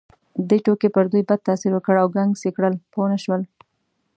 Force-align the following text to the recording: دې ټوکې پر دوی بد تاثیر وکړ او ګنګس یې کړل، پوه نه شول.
دې 0.49 0.57
ټوکې 0.65 0.89
پر 0.95 1.05
دوی 1.11 1.23
بد 1.29 1.39
تاثیر 1.47 1.71
وکړ 1.73 1.95
او 2.01 2.07
ګنګس 2.15 2.41
یې 2.45 2.51
کړل، 2.57 2.73
پوه 2.91 3.07
نه 3.13 3.17
شول. 3.23 3.41